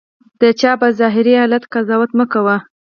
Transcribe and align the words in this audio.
د 0.41 0.43
چا 0.59 0.71
په 0.81 0.87
ظاهري 0.99 1.33
حالت 1.41 1.63
قضاوت 1.73 2.11
مه 2.17 2.25
کوه. 2.33 2.55